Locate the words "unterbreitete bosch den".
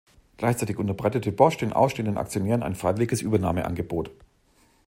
0.79-1.73